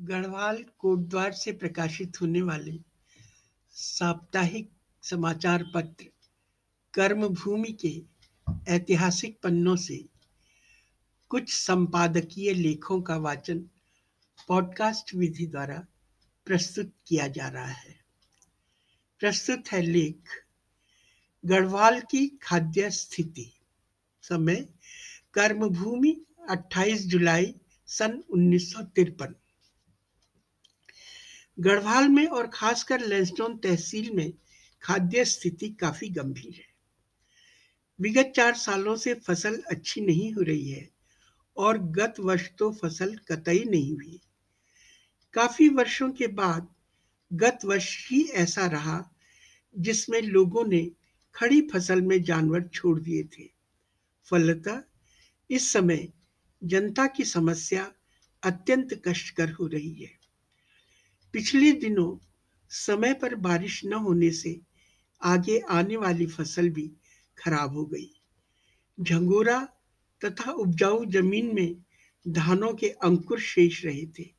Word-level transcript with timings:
गढ़वाल 0.00 0.64
कोटद्वार 0.78 1.32
से 1.32 1.52
प्रकाशित 1.52 2.20
होने 2.20 2.42
वाले 2.42 2.78
साप्ताहिक 3.70 4.70
समाचार 5.02 5.64
पत्र, 5.74 6.04
कर्मभूमि 6.94 7.72
के 7.72 8.02
ऐतिहासिक 8.68 9.40
पन्नों 9.42 9.76
से 9.76 10.08
कुछ 11.28 11.52
संपादकीय 11.52 12.54
लेखों 12.54 13.02
का 13.02 13.16
वाचन 13.16 13.58
पॉडकास्ट 14.48 15.14
विधि 15.14 15.46
द्वारा 15.46 15.86
प्रस्तुत 16.46 16.92
किया 17.06 17.28
जा 17.28 17.48
रहा 17.48 17.66
है। 17.66 18.00
प्रस्तुत 19.20 19.68
है 19.72 19.82
लेख, 19.82 20.22
गढ़वाल 21.46 22.00
की 22.00 22.38
खाद्य 22.42 22.90
स्थिति। 22.90 23.52
समय, 24.22 24.68
कर्मभूमि 25.34 26.26
28 26.50 27.06
जुलाई 27.06 27.54
सन 27.86 28.24
उन्नीस 28.30 28.72
सौ 28.72 28.82
तिरपन। 28.82 29.34
गढ़वाल 31.60 32.08
में 32.08 32.26
और 32.26 32.46
खासकर 32.46 33.00
लेंसडोन 33.00 33.56
तहसील 33.56 34.10
में 34.10 34.32
खाद्य 34.82 35.24
स्थिति 35.24 35.68
काफ़ी 35.68 36.08
गंभीर 36.08 36.54
है। 36.54 36.66
विगत 38.00 38.32
चार 38.36 38.54
सालों 38.54 38.96
से 38.96 39.14
फ़सल 39.14 39.62
अच्छी 39.70 40.00
नहीं 40.00 40.32
हो 40.32 40.42
रही 40.42 40.70
है 40.70 40.88
और 41.56 41.78
गत 41.78 42.14
वर्ष 42.20 42.48
तो 42.58 42.72
फ़सल 42.72 43.16
कतई 43.16 43.64
नहीं 43.64 43.94
हुई। 43.94 44.20
काफ़ी 45.34 45.68
वर्षों 45.68 46.10
के 46.12 46.26
बाद 46.26 46.68
गत 47.32 47.58
वर्ष 47.64 48.10
ही 48.10 48.22
ऐसा 48.24 48.66
रहा 48.66 49.10
जिसमें 49.76 50.22
लोगों 50.22 50.64
ने 50.64 50.90
खड़ी 51.34 51.60
फ़सल 51.62 52.02
में 52.02 52.22
जानवर 52.22 52.62
छोड़ 52.62 53.00
दिए 53.00 53.22
थे। 53.22 53.50
फलतः 54.24 54.82
इस 55.50 55.72
समय 55.72 56.08
जनता 56.64 57.06
की 57.06 57.24
समस्या 57.24 57.92
अत्यंत 58.42 59.02
कष्टकर 59.08 59.50
हो 59.50 59.66
रही 59.66 59.92
है। 59.94 60.17
पिछले 61.32 61.72
दिनों 61.72 62.18
समय 62.70 63.14
पर 63.14 63.34
बारिश 63.34 63.84
न 63.84 63.92
होने 63.92 64.30
से 64.30 64.60
आगे 65.22 65.58
आने 65.58 65.96
वाली 65.96 66.26
फ़सल 66.26 66.70
भी 66.70 66.92
खराब 67.38 67.74
हो 67.74 67.86
गई। 67.86 68.10
झंगोरा 69.00 69.68
तथा 70.24 70.52
उपजाऊ 70.52 71.04
ज़मीन 71.04 71.54
में 71.54 71.84
धानों 72.28 72.74
के 72.74 72.88
अंकुर 72.88 73.40
शेष 73.40 73.84
रहे 73.84 74.06
थे। 74.06 74.34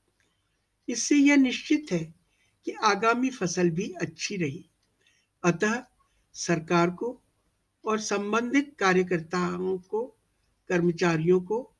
इससे 0.89 1.15
यह 1.15 1.35
निश्चित 1.35 1.87
है 1.91 2.13
कि 2.65 2.71
आगामी 2.71 3.29
फ़सल 3.29 3.69
भी 3.69 3.93
अच्छी 4.01 4.37
रही। 4.37 4.69
अतः 5.43 5.83
सरकार 6.33 6.89
को 6.89 7.21
और 7.85 7.99
संबंधित 7.99 8.75
कार्यकर्ताओं 8.79 9.77
को, 9.77 10.17
कर्मचारियों 10.69 11.41
को 11.41 11.73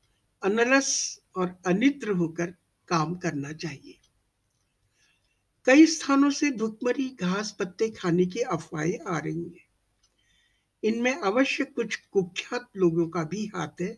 अनलस 0.44 1.22
और 1.36 1.58
अनिद्र 1.68 2.12
होकर 2.12 2.54
काम 2.88 3.16
करना 3.16 3.52
चाहिए। 3.54 3.99
कई 5.70 5.86
स्थानों 5.86 6.30
से 6.30 6.52
भुखमरी 6.52 7.18
घास 7.22 7.56
पत्ते 7.60 7.90
खाने 7.90 8.26
की 8.26 8.40
अफवाहें 8.40 9.00
आ 9.08 9.20
रही 9.20 9.44
हैं। 9.44 9.68
इनमें 10.84 11.16
अवश्य 11.16 11.64
कुछ 11.64 11.96
कुख्यात 11.96 12.70
लोगों 12.78 13.10
का 13.10 13.24
भी 13.24 13.46
हाथ 13.46 13.82
है, 13.82 13.98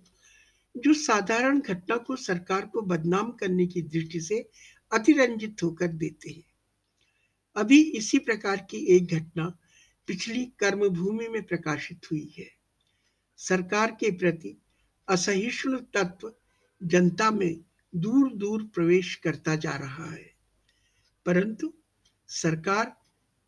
जो 0.77 0.93
साधारण 0.93 1.59
घटना 1.59 1.97
को 1.97 2.15
सरकार 2.15 2.65
को 2.65 2.81
बदनाम 2.81 3.31
करने 3.31 3.67
की 3.67 3.81
दृष्टि 3.81 4.21
से 4.21 4.49
अतिरंजित 4.93 5.57
होकर 5.63 5.87
देते 5.87 6.31
हैं। 6.31 6.43
अभी 7.55 7.81
इसी 7.81 8.19
प्रकार 8.19 8.57
की 8.57 8.77
एक 8.77 9.05
घटना 9.05 9.57
पिछली 10.07 10.45
कर्मभूमि 10.45 11.27
में 11.27 11.43
प्रकाशित 11.43 12.01
हुई 12.11 12.33
है। 12.37 12.47
सरकार 13.37 13.91
के 13.91 14.11
प्रति 14.11 14.61
असहिष्णु 15.09 15.79
तत्व 15.79 16.33
जनता 16.83 17.31
में 17.31 17.63
दूर 17.95 18.33
दूर 18.33 18.63
प्रवेश 18.63 19.15
करता 19.15 19.55
जा 19.55 19.75
रहा 19.75 20.11
है। 20.11 20.30
परंतु 21.25 21.73
सरकार 22.29 22.95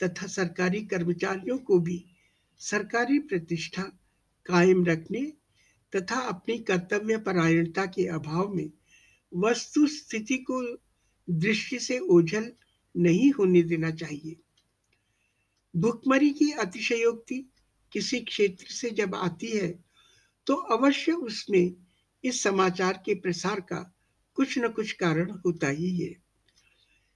तथा 0.04 0.28
सरकारी 0.28 0.82
कर्मचारियों 0.86 1.58
को 1.58 1.80
भी 1.80 2.04
सरकारी 2.58 3.20
प्रतिष्ठा 3.20 3.84
कायम 4.46 4.86
रखने 4.86 5.22
तथा 5.94 6.16
अपनी 6.16 6.58
कर्तव्य 6.58 7.18
परायणता 7.18 7.86
के 7.86 8.08
अभाव 8.08 8.54
में 8.54 8.72
वस्तु 9.32 9.88
स्थिति 9.88 10.38
को 10.38 10.62
दृष्टि 11.30 11.80
से 11.80 12.00
ओझल 12.00 12.52
नहीं 12.96 13.32
होने 13.32 13.64
देना 13.64 13.92
चाहिए। 13.92 14.36
भुखमरी 15.76 16.30
की 16.30 16.52
अतिशयोक्ति 16.52 17.46
किसी 17.92 18.20
क्षेत्र 18.20 18.66
से 18.66 18.90
जब 18.90 19.16
आती 19.16 19.48
है 19.48 19.68
तो 20.48 20.56
अवश्य 20.56 21.12
उसमें 21.12 21.76
इस 22.24 22.44
समाचार 22.44 23.02
के 23.06 23.16
प्रसार 23.16 23.60
का 23.60 23.96
कुछ 24.36 24.58
न 24.58 24.70
कुछ 24.70 24.92
कारण 24.92 25.32
होता 25.46 25.68
ही 25.68 25.98
है। 25.98 26.23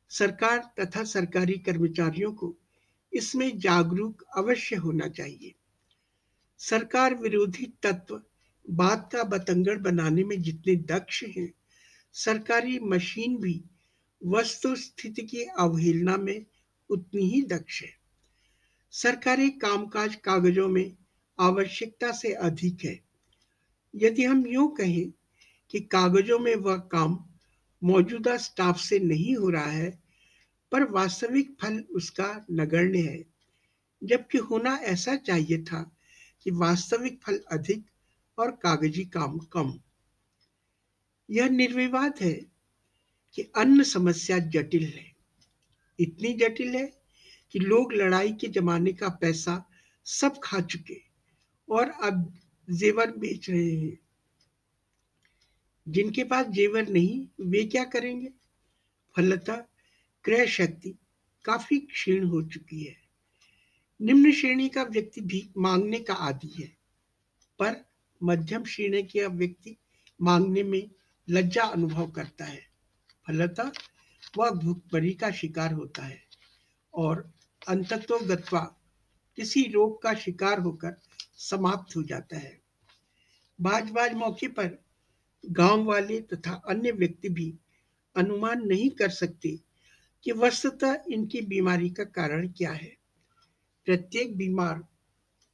सरकार 0.10 0.72
तथा 0.80 1.04
सरकारी 1.04 1.54
कर्मचारियों 1.54 2.34
को 2.34 2.56
इसमें 3.14 3.60
जागरूक 3.60 4.24
अवश्य 4.38 4.76
होना 4.76 5.08
चाहिए। 5.08 5.54
सरकार 6.58 7.16
विरोधी 7.16 7.74
तत्व 7.84 8.22
बात 8.70 9.10
का 9.14 9.24
बतंगड़ 9.24 9.78
बनाने 9.78 10.24
में 10.24 10.42
जितने 10.42 10.76
दक्ष 10.76 11.24
हैं, 11.24 11.54
सरकारी 12.14 12.80
मशीन 12.80 13.38
भी 13.38 13.64
वस्तु 14.26 14.76
स्थिति 14.76 15.22
की 15.22 15.44
अवहेलना 15.44 16.18
में 16.18 16.46
उतनी 16.90 17.30
ही 17.30 17.42
दक्ष 17.42 17.82
है। 17.82 17.98
सरकारी 18.92 19.50
कामकाज 19.50 20.16
कागजों 20.16 20.68
में 20.68 20.98
आवश्यकता 21.40 22.12
से 22.12 22.34
अधिक 22.34 22.78
है। 22.86 23.00
यदि 23.96 24.24
हम 24.24 24.48
यूँ 24.48 24.76
कहें 24.76 25.12
कि 25.70 25.80
कागजों 25.80 26.40
में 26.40 26.56
वह 26.56 26.78
काम 26.78 27.27
मौजूदा 27.84 28.38
स्टाफ 28.38 28.80
से 28.80 29.00
नहीं 29.00 29.36
हो 29.36 29.50
रहा 29.50 29.72
है, 29.72 30.00
पर 30.72 30.84
वास्तविक 30.84 31.58
फल 31.62 31.80
उसका 31.80 32.46
नगण्य 32.52 33.00
है। 33.00 33.26
जबकि 34.04 34.38
होना 34.38 34.76
ऐसा 34.76 35.16
चाहिए 35.16 35.64
था 35.64 35.98
कि 36.44 36.52
वास्तविक 36.52 37.20
फल 37.24 37.44
अधिक 37.52 37.86
और 38.38 38.52
कागज़ी 38.52 39.06
काम 39.06 39.38
कम। 39.38 39.80
यह 41.30 41.50
निर्विवाद 41.50 42.14
है 42.22 42.46
कि 43.34 43.42
अन्न 43.42 43.84
समस्या 43.84 44.38
जटिल 44.38 44.86
है। 44.86 45.16
इतनी 46.00 46.34
जटिल 46.34 46.76
है 46.76 47.02
कि 47.52 47.60
लोग 47.60 47.94
लड़ाई 47.94 48.34
के 48.34 48.48
जमाने 48.48 48.94
का 48.94 49.10
पैसा 49.10 49.70
सब 50.06 50.40
खा 50.44 50.60
चुके 50.60 51.02
और 51.70 51.90
अब 51.90 52.34
जेवर 52.70 53.12
बेच 53.12 53.50
रहे 53.50 53.76
हैं। 53.76 54.07
जिनके 55.88 56.24
पास 56.24 56.46
जेवर 56.46 56.88
नहीं, 56.88 57.28
वे 57.42 57.64
क्या 57.64 57.84
करेंगे? 57.84 58.30
फलतः 59.18 59.64
क्रय 60.24 60.48
शक्ति 60.48 60.96
काफ़ी 61.46 61.78
क्षीण 61.80 62.24
हो 62.24 62.42
चुकी 62.42 62.84
है। 62.84 62.96
निम्न 64.02 64.32
श्रेणी 64.32 64.70
का 64.70 64.84
व्यक्ति 64.84 65.22
भी 65.22 65.50
मांगने 65.58 66.00
का 66.00 66.14
आदि 66.14 66.48
है, 66.48 66.68
पर 67.60 67.86
मध्यम 68.24 68.64
श्रेणी 68.64 69.04
का 69.04 69.28
व्यक्ति 69.28 69.78
मांगने 70.22 70.64
में 70.64 70.90
लज्जा 71.30 71.64
अनुभव 71.64 72.12
करता 72.12 72.46
है। 72.46 72.62
फलतः 73.28 73.72
वह 74.38 74.50
भूखमरी 74.50 75.14
का 75.14 75.32
शिकार 75.32 75.74
होता 75.74 76.04
है 76.04 76.22
और 76.94 77.34
अंततो 77.68 78.20
गत्वा 78.20 78.60
किसी 79.38 79.64
रोग 79.64 80.02
का 80.02 80.14
शिकार 80.14 80.60
होकर 80.60 80.96
समाप्त 81.38 81.96
हो 81.96 82.04
जाता 82.04 82.38
है। 82.38 82.62
बाज 83.62 83.90
बाज 83.90 84.14
मौके 84.14 84.48
पर 84.48 84.87
गाँव 85.44 85.84
वाले 85.84 86.20
तथा 86.22 86.54
अन्य 86.70 86.92
व्यक्ति 86.92 87.30
भी 87.30 87.54
अनुमान 88.16 88.66
नहीं 88.68 88.90
कर 88.90 89.10
सकते 89.10 89.58
कि 90.26 90.32
वस्तुतः 90.32 91.04
इनकी 91.12 91.42
बीमारी 91.42 91.90
का 91.90 92.04
कारण 92.04 92.48
क्या 92.48 92.72
है। 92.72 92.96
प्रत्येक 93.88 94.36
बीमार 94.38 94.84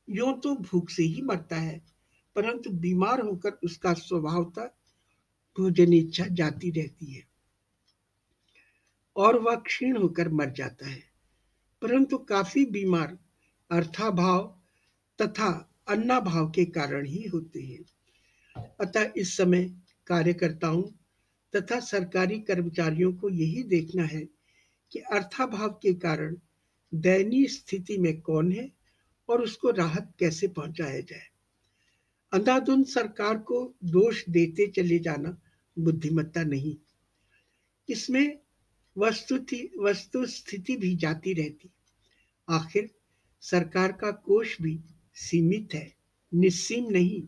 यो 0.08 0.32
तो 0.34 0.56
भूख 0.56 0.90
से 0.90 1.04
ही 1.04 1.22
मरता 1.22 1.56
है, 1.56 1.82
परंतु 2.36 2.70
बीमार 2.70 3.22
होकर 3.22 3.60
उसका 3.64 3.94
स्वभावता 3.94 4.66
भोजन 5.58 5.94
इच्छा 5.94 6.26
जाती 6.32 6.72
रहती 6.72 7.12
है 7.14 7.24
और 9.16 9.40
वह 9.40 9.56
क्षीण 9.56 9.98
होकर 9.98 10.30
मर 10.30 10.52
जाता 10.52 10.88
है। 10.88 11.04
परंतु 11.82 12.18
काफ़ी 12.18 12.66
बीमार 12.66 13.18
अर्थाभाव 13.72 14.44
तथा 15.20 15.50
अन्नाभाव 15.88 16.50
के 16.52 16.66
कारण 16.66 17.06
ही 17.06 17.24
होते 17.28 17.62
हैं। 17.62 17.84
अतः 18.58 19.14
इस 19.18 19.38
समय 19.38 19.64
कार्यकर्ताओं 20.08 20.84
तथा 21.54 21.80
सरकारी 21.80 22.40
कर्मचारियों 22.40 23.14
को 23.14 23.30
यही 23.30 23.64
देखना 23.64 24.04
है 24.04 24.30
कि 24.92 25.00
अर्थाभाव 25.00 25.70
के 25.70 25.94
कारण 25.94 26.38
दयनीय 26.94 27.48
स्थिति 27.48 27.98
में 27.98 28.22
कौन 28.22 28.52
है 28.52 28.72
और 29.30 29.42
उसको 29.42 29.72
राहत 29.72 30.14
कैसे 30.20 30.48
पहुँचाया 30.48 31.00
जाए। 31.00 31.28
अंधाधुंध 32.34 32.86
सरकार 32.86 33.38
को 33.38 33.76
दोष 33.84 34.24
देते 34.30 34.68
चले 34.68 35.00
जाना 35.00 35.38
बुद्धिमत्ता 35.80 36.44
नहीं। 36.44 36.76
इसमें 37.90 38.40
वस्तु 38.98 39.36
वस्तु 39.82 40.26
स्थिति 40.26 40.76
भी 40.76 40.96
जाती 40.96 41.34
रहती। 41.34 41.70
आखिर 42.50 42.90
सरकार 43.42 43.92
का 43.92 44.12
कोष 44.12 44.62
भी 44.62 44.80
सीमित 45.16 45.74
है, 45.74 45.94
निस्सीम 46.34 46.90
नहीं। 46.90 47.24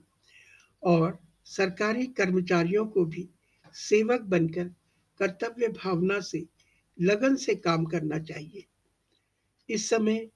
और 0.86 1.20
सरकारी 1.46 2.06
कर्मचारियों 2.08 2.86
को 2.86 3.06
भी 3.06 3.30
सेवक 3.76 4.22
बनकर 4.22 4.64
कर्तव्य 5.20 5.68
भावना 5.68 6.20
से, 6.20 6.46
लगन 7.02 7.36
से 7.36 7.56
काम 7.56 7.86
करना 7.86 8.20
चाहिए। 8.20 8.66
इस 9.70 9.90
समय 9.90 10.30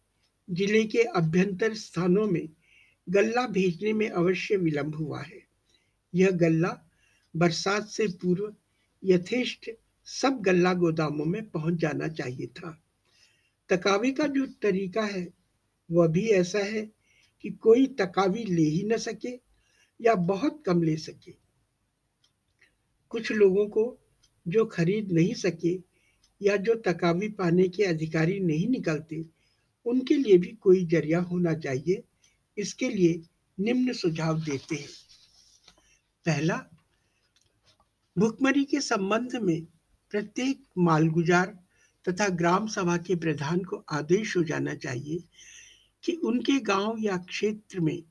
ज़िले 0.51 0.83
के 0.83 1.03
अभ्यंतर 1.03 1.73
स्थानों 1.73 2.27
में 2.27 2.49
गल्ला 3.09 3.47
भेजने 3.47 3.93
में 3.93 4.09
अवश्य 4.09 4.57
विलंब 4.57 4.95
हुआ 4.95 5.21
है। 5.21 5.41
यह 6.15 6.31
गल्ला 6.31 6.85
बरसात 7.35 7.87
से 7.87 8.07
पूर्व 8.07 8.53
यथेष्ट 9.03 9.69
सब 10.05 10.41
गल्ला 10.41 10.73
गोदामों 10.73 11.25
में 11.25 11.49
पहुँच 11.49 11.73
जाना 11.73 12.07
चाहिए 12.07 12.47
था। 12.47 12.83
तकावी 13.69 14.11
का 14.11 14.27
जो 14.27 14.45
तरीका 14.45 15.01
है, 15.01 15.27
वह 15.91 16.07
भी 16.07 16.27
ऐसा 16.29 16.59
है 16.59 16.91
कि 17.41 17.49
कोई 17.49 17.85
तकावी 17.87 18.43
ले 18.43 18.61
ही 18.61 18.83
न 18.83 18.97
सके 18.97 19.48
या 20.01 20.15
बहुत 20.15 20.63
कम 20.65 20.83
ले 20.83 20.97
सके। 20.97 21.33
कुछ 23.09 23.31
लोगों 23.31 23.67
को 23.67 23.97
जो 24.47 24.65
खरीद 24.65 25.11
नहीं 25.11 25.33
सके 25.33 25.79
या 26.41 26.57
जो 26.57 26.75
तकावी 26.75 27.29
पाने 27.29 27.67
के 27.67 27.83
अधिकारी 27.83 28.39
नहीं 28.39 28.67
निकलते, 28.67 29.25
उनके 29.85 30.17
लिए 30.17 30.37
भी 30.37 30.47
कोई 30.47 30.85
ज़रिया 30.85 31.19
होना 31.19 31.53
चाहिए। 31.53 32.03
इसके 32.57 32.89
लिए 32.89 33.21
निम्न 33.59 33.93
सुझाव 33.93 34.41
देते 34.41 34.75
हैं। 34.75 34.89
पहला, 36.25 36.65
भुखमरी 38.17 38.63
के 38.63 38.81
संबंध 38.81 39.35
में 39.35 39.67
प्रत्येक 40.11 40.63
मालगुजार 40.77 41.59
तथा 42.07 42.27
ग्राम 42.27 42.67
सभा 42.67 42.97
के 42.97 43.15
प्रधान 43.15 43.63
को 43.63 43.85
आदेश 43.91 44.37
हो 44.37 44.43
जाना 44.43 44.75
चाहिए 44.75 45.23
कि 46.03 46.11
उनके 46.11 46.59
गाँव 46.59 46.95
या 46.99 47.17
क्षेत्र 47.17 47.79
में 47.79 48.03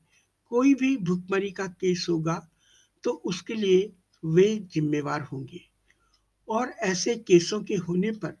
कोई 0.51 0.73
भी 0.73 0.97
भुखमरी 0.97 1.51
का 1.51 1.67
केस 1.67 2.05
होगा 2.09 2.49
तो 3.03 3.11
उसके 3.11 3.53
लिए 3.53 3.93
वे 4.23 4.55
जिम्मेवार 4.73 5.21
होंगे। 5.21 5.61
और 6.47 6.69
ऐसे 6.69 7.15
केसों 7.15 7.63
के 7.63 7.75
होने 7.75 8.11
पर 8.11 8.37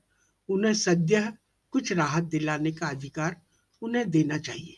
उन्हें 0.49 0.73
सद्य 0.73 1.33
कुछ 1.71 1.91
राहत 1.91 2.23
दिलाने 2.23 2.71
का 2.71 2.87
अधिकार 2.87 3.41
उन्हें 3.81 4.09
देना 4.09 4.37
चाहिए। 4.37 4.77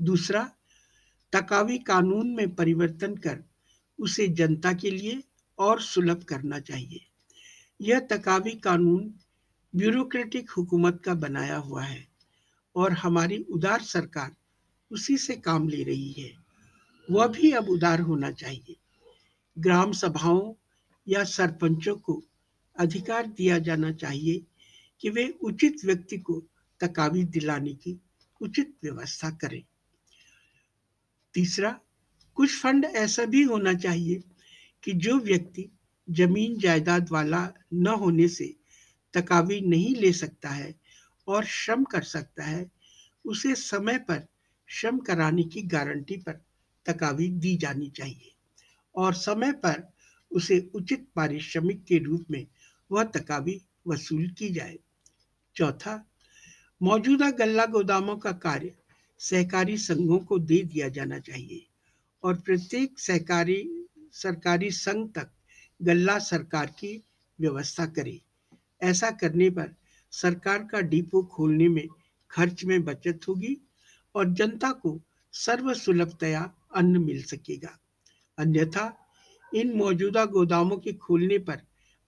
दूसरा, 0.00 0.50
तकावी 1.32 1.78
कानून 1.78 2.30
में 2.30 2.54
परिवर्तन 2.54 3.16
कर 3.16 3.44
उसे 3.98 4.28
जनता 4.28 4.72
के 4.72 4.90
लिए 4.90 5.22
और 5.58 5.80
सुलभ 5.80 6.22
करना 6.22 6.60
चाहिए। 6.60 7.00
यह 7.80 8.00
तकावी 8.00 8.54
कानून 8.54 9.14
ब्यूरोक्रेटिक 9.76 10.50
हुकूमत 10.50 11.02
का 11.04 11.14
बनाया 11.14 11.56
हुआ 11.56 11.82
है 11.82 12.08
और 12.76 12.92
हमारी 12.92 13.38
उदार 13.50 13.80
सरकार 13.80 14.34
उसी 14.90 15.16
से 15.18 15.36
काम 15.36 15.68
ले 15.68 15.82
रही 15.82 16.12
है। 16.12 16.45
वह 17.10 17.26
भी 17.26 17.50
अब 17.52 17.68
उदार 17.68 18.00
होना 18.00 18.30
चाहिए। 18.30 18.76
ग्राम 19.58 19.92
सभाओं 19.92 20.54
या 21.08 21.24
सरपंचों 21.24 21.96
को 21.96 22.22
अधिकार 22.76 23.26
दिया 23.26 23.58
जाना 23.58 23.92
चाहिए 23.92 24.42
कि 25.00 25.10
वे 25.10 25.34
उचित 25.42 25.84
व्यक्ति 25.84 26.18
को 26.18 26.42
तकावी 26.80 27.24
दिलाने 27.24 27.72
की 27.74 28.00
उचित 28.40 28.74
व्यवस्था 28.82 29.30
करें। 29.30 29.62
तीसरा, 31.34 31.80
कुछ 32.34 32.60
फंड 32.60 32.84
ऐसा 32.84 33.24
भी 33.24 33.42
होना 33.42 33.74
चाहिए 33.74 34.22
कि 34.82 34.92
जो 34.92 35.18
व्यक्ति 35.18 35.68
ज़मीन 36.10 36.58
जायदाद 36.58 37.10
वाला 37.10 37.52
न 37.74 37.86
होने 37.86 38.28
से 38.28 38.56
तकावी 39.14 39.60
नहीं 39.60 39.94
ले 39.96 40.12
सकता 40.12 40.48
है 40.48 40.74
और 41.28 41.44
श्रम 41.44 41.84
कर 41.84 42.02
सकता 42.02 42.44
है, 42.44 42.70
उसे 43.24 43.54
समय 43.54 43.98
पर 43.98 44.26
श्रम 44.66 44.98
कराने 44.98 45.42
की 45.42 45.62
गारंटी 45.62 46.16
पर 46.16 46.45
तकावी 46.86 47.28
दी 47.28 47.56
जानी 47.56 47.88
चाहिए 47.90 48.32
और 48.94 49.14
समय 49.14 49.52
पर 49.52 49.82
उसे 50.30 50.70
उचित 50.74 51.06
पारिश्रमिक 51.16 51.84
के 51.84 51.98
रूप 51.98 52.24
में 52.30 52.46
वह 52.90 53.04
तकावी 53.04 53.60
वसूल 53.88 54.28
की 54.28 54.48
जाए। 54.48 54.78
चौथा, 55.56 56.04
मौजूदा 56.82 57.30
गल्ला 57.30 57.66
गोदामों 57.66 58.16
का 58.16 58.32
कार्य 58.32 58.74
सहकारी 59.18 59.76
संघों 59.78 60.18
को 60.18 60.38
दे 60.38 60.62
दिया 60.62 60.88
जाना 60.88 61.18
चाहिए 61.18 61.66
और 62.22 62.34
प्रत्येक 62.34 62.98
सहकारी, 62.98 63.86
सरकारी 64.12 64.70
संघ 64.70 65.08
तक 65.14 65.30
गल्ला 65.82 66.18
सरकार 66.18 66.66
की 66.66 67.02
व्यवस्था 67.40 67.86
करे। 67.86 68.20
ऐसा 68.82 69.10
करने 69.10 69.50
पर 69.50 69.74
सरकार 70.12 70.64
का 70.64 70.80
डिपो 70.80 71.22
खोलने 71.22 71.68
में 71.68 71.86
खर्च 72.30 72.64
में 72.64 72.84
बचत 72.84 73.20
होगी 73.28 73.56
और 74.14 74.32
जनता 74.34 74.70
को 74.72 75.00
सर्वसुलभतया 75.32 76.50
अन्न 76.74 76.96
मिल 76.96 77.22
सकेगा। 77.22 77.78
अन्यथा, 78.38 79.06
इन 79.54 79.72
मौजूदा 79.72 80.24
गोदामों 80.24 80.76
के 80.76 80.92
खोलने 80.92 81.38
पर 81.38 81.60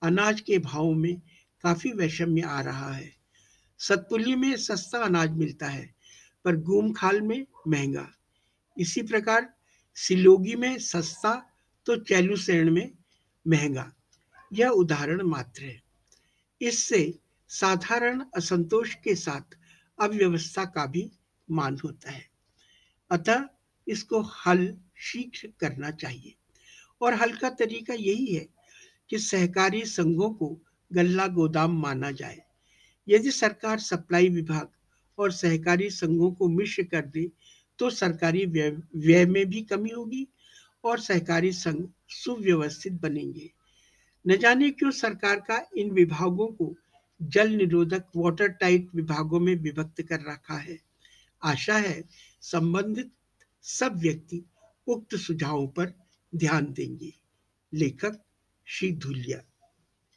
अनाज 0.02 0.40
के 0.40 0.58
भाव 0.58 0.93
में 0.93 1.20
काफ़ी 1.62 1.93
वैषम्य 1.93 2.40
आ 2.40 2.60
रहा 2.60 2.93
है। 2.93 3.16
सतपुली 3.78 4.34
में 4.34 4.56
सस्ता 4.56 4.99
अनाज 4.99 5.31
मिलता 5.31 5.66
है, 5.66 5.94
पर 6.44 6.56
गुम 6.56 6.93
खाल 6.93 7.20
में 7.20 7.46
महँगा। 7.69 8.12
इसी 8.78 9.02
प्रकार 9.02 9.55
सिलोगी 9.94 10.55
में 10.55 10.78
सस्ता 10.78 11.50
तो 11.87 11.96
चैलुसेण 11.96 12.70
में 12.70 12.93
महँगा। 13.49 13.93
यह 14.52 14.69
उदाहरण 14.69 15.22
मात्र 15.22 15.62
है। 15.62 15.82
इससे 16.62 17.19
साधारण 17.49 18.25
असंतोष 18.37 18.94
के 18.94 19.14
साथ 19.14 19.58
अव्यवस्था 20.00 20.64
का 20.64 20.87
भी 20.87 21.12
मान 21.50 21.78
होता 21.84 22.11
है। 22.11 22.28
अतः 23.11 23.44
इसको 23.88 24.20
हल 24.37 24.67
शीघ्र 25.02 25.52
करना 25.61 25.90
चाहिए। 25.90 26.35
और 27.00 27.14
हल 27.14 27.32
का 27.32 27.50
तरीका 27.50 27.94
यही 27.94 28.26
है 28.26 28.46
कि 29.11 29.19
सहकारी 29.19 29.85
संघों 29.87 30.31
को 30.31 30.56
गल्ला 30.90 31.26
गोदाम 31.26 31.81
माना 31.81 32.11
जाए। 32.11 32.40
यदि 33.08 33.31
सरकार 33.31 33.79
सप्लाई 33.79 34.29
विभाग 34.29 34.69
और 35.19 35.32
सहकारी 35.32 35.90
संघों 35.90 36.31
को 36.32 36.49
मिश्र 36.49 36.82
कर 36.85 37.06
दे 37.06 37.31
तो 37.79 37.90
सरकारी 37.90 38.44
व्यय 38.46 39.25
में 39.26 39.44
भी 39.46 39.62
कमी 39.62 39.90
होगी 39.90 40.26
और 40.85 41.00
सहकारी 41.00 41.52
संघ 41.52 41.87
सुव्यवस्थित 42.14 42.93
बनेंगे। 42.93 43.50
न 44.25 44.37
जाने 44.37 44.70
क्यों 44.70 44.90
सरकार 44.90 45.40
का 45.40 45.61
इन 45.76 45.90
विभागों 45.90 46.46
को 46.49 46.75
जल 47.20 47.50
निरोधक 47.50 48.05
वाटर 48.17 48.49
टाइट 48.50 48.88
विभागों 48.94 49.40
में 49.40 49.55
विभक्त 49.56 50.02
कर 50.02 50.20
रखा 50.23 50.56
है। 50.56 50.79
आशा 51.43 51.76
है 51.76 52.02
संबंधित 52.43 53.11
सब 53.68 53.96
व्यक्ति 53.96 54.44
उक्त 54.86 55.14
सुझावों 55.14 55.68
पर 55.68 55.92
ध्यान 56.34 56.72
देंगे। 56.72 57.12
लेखक 57.74 58.24
श्री 58.66 58.92
धुलिया। 58.92 59.47